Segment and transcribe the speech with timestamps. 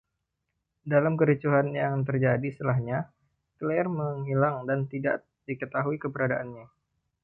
[0.93, 2.99] Dalam kericuhan yang terjadi setelahnya,
[3.61, 6.65] Claire menghilang dan tidak diketahui keberadaannya.